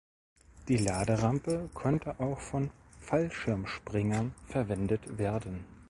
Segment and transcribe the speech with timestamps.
[0.67, 5.63] Die Laderampe konnte auch von Fallschirmspringern verwendet werden.